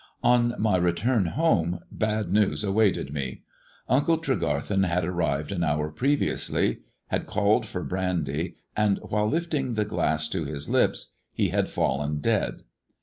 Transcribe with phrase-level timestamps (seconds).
[0.23, 3.43] On my return home bad news awaited me.
[3.87, 9.85] Uncle Tregarthen had arrived an hour previously, had called for brandy, and while lifting the
[9.85, 12.63] glass to his lips he had fallen dead.